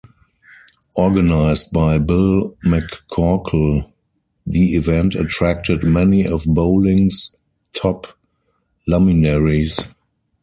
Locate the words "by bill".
1.71-2.57